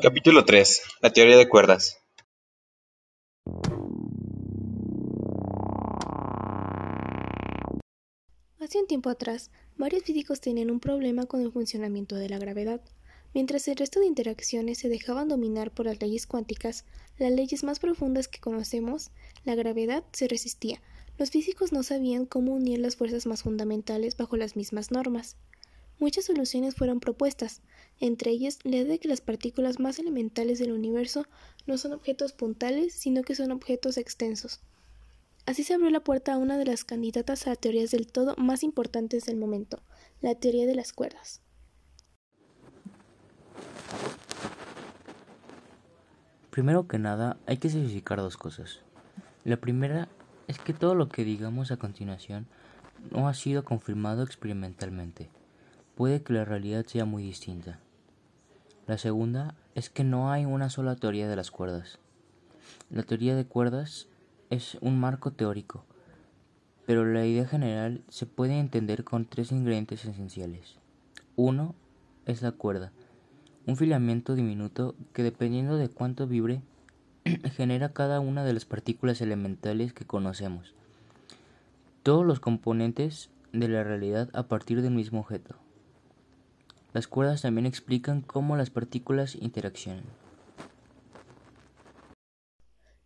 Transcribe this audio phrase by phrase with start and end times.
[0.00, 0.82] Capítulo 3.
[1.02, 1.98] La teoría de cuerdas.
[8.58, 12.80] Hace un tiempo atrás, varios físicos tenían un problema con el funcionamiento de la gravedad.
[13.34, 16.86] Mientras el resto de interacciones se dejaban dominar por las leyes cuánticas,
[17.18, 19.10] las leyes más profundas que conocemos,
[19.44, 20.80] la gravedad se resistía.
[21.18, 25.36] Los físicos no sabían cómo unir las fuerzas más fundamentales bajo las mismas normas.
[26.02, 27.62] Muchas soluciones fueron propuestas,
[28.00, 31.26] entre ellas la idea de que las partículas más elementales del universo
[31.64, 34.58] no son objetos puntales, sino que son objetos extensos.
[35.46, 38.64] Así se abrió la puerta a una de las candidatas a teorías del todo más
[38.64, 39.80] importantes del momento,
[40.20, 41.40] la teoría de las cuerdas.
[46.50, 48.80] Primero que nada, hay que especificar dos cosas.
[49.44, 50.08] La primera
[50.48, 52.48] es que todo lo que digamos a continuación
[53.12, 55.30] no ha sido confirmado experimentalmente
[55.94, 57.78] puede que la realidad sea muy distinta.
[58.86, 61.98] La segunda es que no hay una sola teoría de las cuerdas.
[62.90, 64.08] La teoría de cuerdas
[64.50, 65.84] es un marco teórico,
[66.86, 70.76] pero la idea general se puede entender con tres ingredientes esenciales.
[71.36, 71.74] Uno
[72.26, 72.92] es la cuerda,
[73.66, 76.62] un filamento diminuto que dependiendo de cuánto vibre
[77.56, 80.74] genera cada una de las partículas elementales que conocemos.
[82.02, 85.56] Todos los componentes de la realidad a partir del mismo objeto.
[86.92, 90.04] Las cuerdas también explican cómo las partículas interaccionan.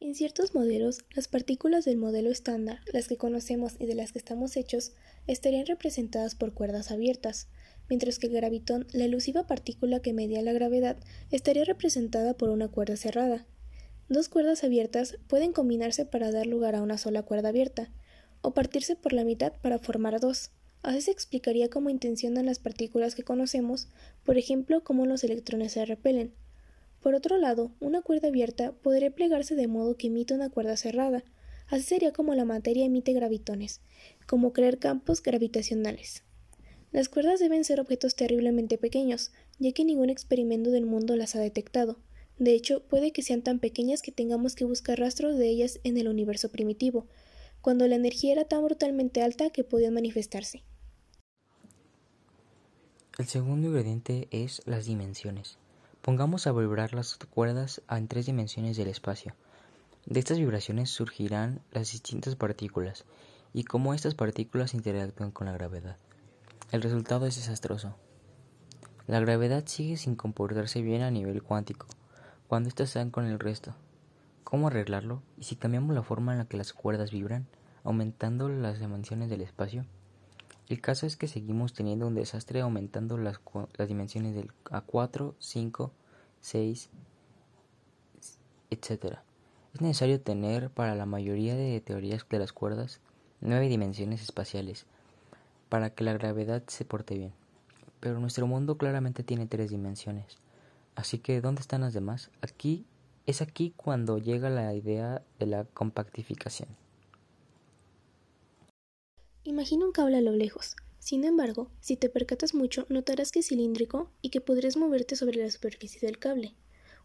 [0.00, 4.18] En ciertos modelos, las partículas del modelo estándar, las que conocemos y de las que
[4.18, 4.92] estamos hechos,
[5.26, 7.48] estarían representadas por cuerdas abiertas,
[7.88, 10.96] mientras que el gravitón, la elusiva partícula que media la gravedad,
[11.30, 13.46] estaría representada por una cuerda cerrada.
[14.08, 17.90] Dos cuerdas abiertas pueden combinarse para dar lugar a una sola cuerda abierta,
[18.40, 20.52] o partirse por la mitad para formar dos.
[20.82, 23.88] Así se explicaría cómo intencionan las partículas que conocemos,
[24.24, 26.32] por ejemplo, cómo los electrones se repelen.
[27.00, 31.24] Por otro lado, una cuerda abierta podría plegarse de modo que emite una cuerda cerrada.
[31.68, 33.80] Así sería como la materia emite gravitones,
[34.26, 36.22] como crear campos gravitacionales.
[36.90, 41.40] Las cuerdas deben ser objetos terriblemente pequeños, ya que ningún experimento del mundo las ha
[41.40, 41.98] detectado.
[42.38, 45.98] De hecho, puede que sean tan pequeñas que tengamos que buscar rastros de ellas en
[45.98, 47.06] el universo primitivo,
[47.68, 50.64] cuando la energía era tan brutalmente alta que podían manifestarse.
[53.18, 55.58] El segundo ingrediente es las dimensiones.
[56.00, 59.34] Pongamos a vibrar las cuerdas en tres dimensiones del espacio.
[60.06, 63.04] De estas vibraciones surgirán las distintas partículas
[63.52, 65.98] y cómo estas partículas interactúan con la gravedad.
[66.72, 67.96] El resultado es desastroso.
[69.06, 71.86] La gravedad sigue sin comportarse bien a nivel cuántico,
[72.46, 73.74] cuando éstas están con el resto.
[74.42, 75.22] ¿Cómo arreglarlo?
[75.36, 77.46] ¿Y si cambiamos la forma en la que las cuerdas vibran,
[77.88, 79.86] aumentando las dimensiones del espacio?
[80.68, 83.40] El caso es que seguimos teniendo un desastre aumentando las,
[83.78, 85.90] las dimensiones del A4, 5,
[86.42, 86.90] 6,
[88.68, 89.18] etc.
[89.72, 93.00] Es necesario tener para la mayoría de teorías de las cuerdas
[93.40, 94.84] nueve dimensiones espaciales
[95.70, 97.32] para que la gravedad se porte bien.
[98.00, 100.36] Pero nuestro mundo claramente tiene tres dimensiones.
[100.94, 102.30] Así que, ¿dónde están las demás?
[102.42, 102.84] Aquí
[103.24, 106.68] es aquí cuando llega la idea de la compactificación.
[109.48, 110.76] Imagina un cable a lo lejos.
[110.98, 115.38] Sin embargo, si te percatas mucho, notarás que es cilíndrico y que podrías moverte sobre
[115.38, 116.54] la superficie del cable.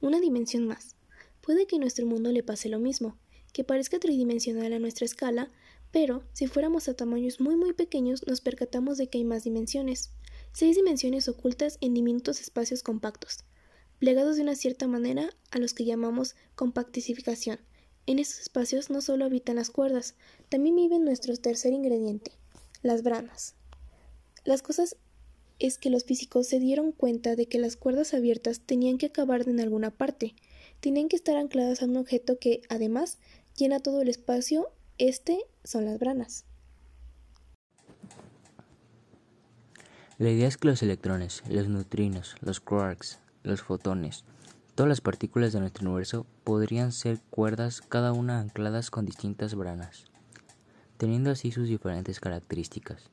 [0.00, 0.96] Una dimensión más.
[1.42, 3.18] Puede que a nuestro mundo le pase lo mismo,
[3.52, 5.50] que parezca tridimensional a nuestra escala,
[5.90, 10.08] pero si fuéramos a tamaños muy muy pequeños nos percatamos de que hay más dimensiones.
[10.54, 13.44] Seis dimensiones ocultas en diminutos espacios compactos
[14.00, 17.60] plegados de una cierta manera a los que llamamos compactificación.
[18.06, 20.14] En estos espacios no solo habitan las cuerdas,
[20.48, 22.32] también viven nuestro tercer ingrediente,
[22.82, 23.54] las branas.
[24.44, 24.96] Las cosas
[25.58, 29.46] es que los físicos se dieron cuenta de que las cuerdas abiertas tenían que acabar
[29.48, 30.34] en alguna parte,
[30.80, 33.18] tenían que estar ancladas a un objeto que, además,
[33.56, 34.68] llena todo el espacio,
[34.98, 36.46] este son las branas.
[40.16, 44.24] La idea es que los electrones, los neutrinos, los quarks, los fotones.
[44.80, 50.06] Todas las partículas de nuestro universo podrían ser cuerdas cada una ancladas con distintas branas,
[50.96, 53.10] teniendo así sus diferentes características.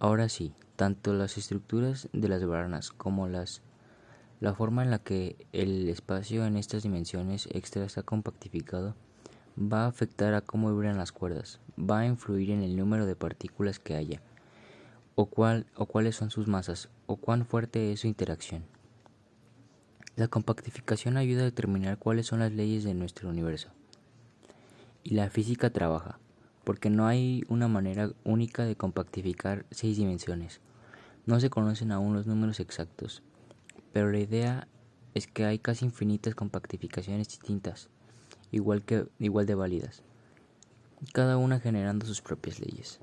[0.00, 5.88] Ahora sí, tanto las estructuras de las branas como la forma en la que el
[5.88, 8.96] espacio en estas dimensiones extra está compactificado
[9.56, 13.14] va a afectar a cómo vibran las cuerdas, va a influir en el número de
[13.14, 14.20] partículas que haya,
[15.14, 18.64] o, cuál, o cuáles son sus masas, o cuán fuerte es su interacción.
[20.14, 23.70] La compactificación ayuda a determinar cuáles son las leyes de nuestro universo.
[25.02, 26.18] Y la física trabaja,
[26.64, 30.60] porque no hay una manera única de compactificar seis dimensiones.
[31.24, 33.22] No se conocen aún los números exactos,
[33.94, 34.68] pero la idea
[35.14, 37.88] es que hay casi infinitas compactificaciones distintas,
[38.50, 40.02] igual, que, igual de válidas,
[41.14, 43.00] cada una generando sus propias leyes.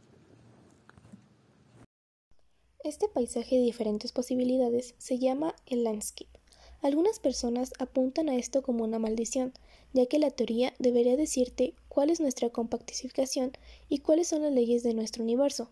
[2.84, 6.39] Este paisaje de diferentes posibilidades se llama el landscape.
[6.82, 9.54] Algunas personas apuntan a esto como una maldición,
[9.92, 13.52] ya que la teoría debería decirte cuál es nuestra compactificación
[13.90, 15.70] y cuáles son las leyes de nuestro universo,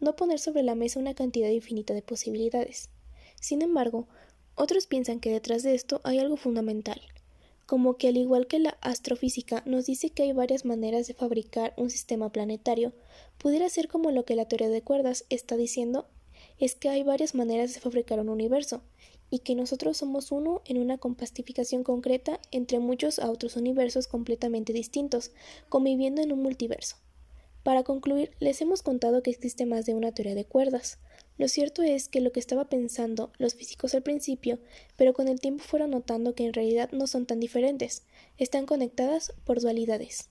[0.00, 2.90] no poner sobre la mesa una cantidad infinita de posibilidades.
[3.40, 4.06] Sin embargo,
[4.54, 7.00] otros piensan que detrás de esto hay algo fundamental,
[7.64, 11.72] como que al igual que la astrofísica nos dice que hay varias maneras de fabricar
[11.78, 12.92] un sistema planetario,
[13.38, 16.06] pudiera ser como lo que la teoría de cuerdas está diciendo
[16.60, 18.82] es que hay varias maneras de fabricar un universo,
[19.30, 24.72] y que nosotros somos uno en una compastificación concreta entre muchos a otros universos completamente
[24.72, 25.30] distintos,
[25.68, 26.96] conviviendo en un multiverso.
[27.62, 30.98] Para concluir, les hemos contado que existe más de una teoría de cuerdas.
[31.36, 34.58] Lo cierto es que lo que estaba pensando los físicos al principio,
[34.96, 38.02] pero con el tiempo fueron notando que en realidad no son tan diferentes,
[38.38, 40.30] están conectadas por dualidades.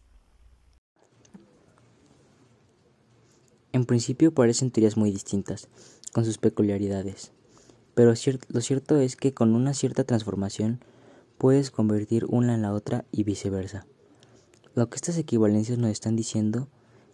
[3.72, 5.70] En principio parecen teorías muy distintas,
[6.13, 7.31] con sus peculiaridades.
[7.95, 8.13] Pero
[8.50, 10.79] lo cierto es que con una cierta transformación
[11.38, 13.85] puedes convertir una en la otra y viceversa.
[14.75, 16.67] Lo que estas equivalencias nos están diciendo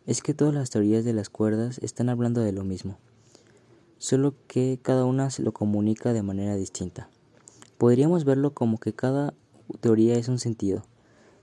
[0.06, 2.98] es que todas las teorías de las cuerdas están hablando de lo mismo,
[3.98, 7.10] solo que cada una se lo comunica de manera distinta.
[7.78, 9.34] Podríamos verlo como que cada
[9.80, 10.86] teoría es un sentido,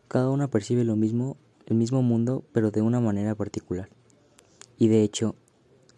[0.06, 3.88] cada una percibe lo mismo, el mismo mundo, pero de una manera particular.
[4.78, 5.34] Y de hecho,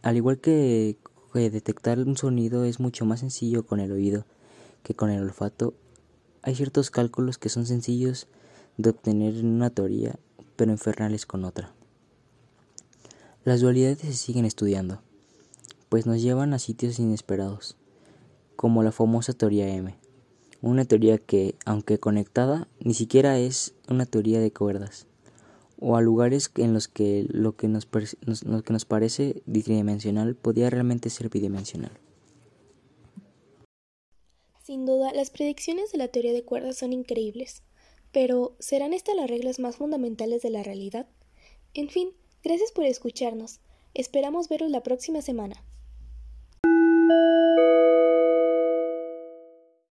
[0.02, 0.96] al igual que
[1.40, 4.24] detectar un sonido es mucho más sencillo con el oído
[4.82, 5.74] que con el olfato.
[6.42, 8.26] Hay ciertos cálculos que son sencillos
[8.76, 10.18] de obtener en una teoría,
[10.56, 11.72] pero infernales con otra.
[13.44, 15.00] Las dualidades se siguen estudiando,
[15.88, 17.76] pues nos llevan a sitios inesperados,
[18.56, 19.96] como la famosa teoría M,
[20.62, 25.06] una teoría que, aunque conectada, ni siquiera es una teoría de cuerdas
[25.86, 27.86] o a lugares en los que lo que nos,
[28.44, 31.92] lo que nos parece tridimensional podía realmente ser bidimensional.
[34.62, 37.62] Sin duda, las predicciones de la teoría de cuerdas son increíbles,
[38.12, 41.06] pero ¿serán estas las reglas más fundamentales de la realidad?
[41.74, 42.08] En fin,
[42.42, 43.60] gracias por escucharnos.
[43.92, 45.62] Esperamos veros la próxima semana.